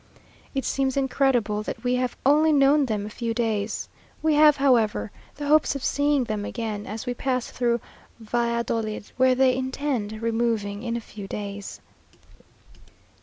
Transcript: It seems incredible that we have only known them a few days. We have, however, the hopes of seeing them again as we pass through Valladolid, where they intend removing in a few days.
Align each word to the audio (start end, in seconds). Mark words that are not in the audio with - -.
It 0.55 0.65
seems 0.65 0.97
incredible 0.97 1.61
that 1.61 1.83
we 1.83 1.93
have 1.97 2.17
only 2.25 2.51
known 2.51 2.87
them 2.87 3.05
a 3.05 3.09
few 3.11 3.35
days. 3.35 3.87
We 4.23 4.33
have, 4.33 4.57
however, 4.57 5.11
the 5.35 5.45
hopes 5.45 5.75
of 5.75 5.83
seeing 5.83 6.23
them 6.23 6.43
again 6.43 6.87
as 6.87 7.05
we 7.05 7.13
pass 7.13 7.51
through 7.51 7.79
Valladolid, 8.19 9.11
where 9.17 9.35
they 9.35 9.55
intend 9.55 10.19
removing 10.19 10.81
in 10.81 10.97
a 10.97 11.01
few 11.01 11.27
days. 11.27 11.81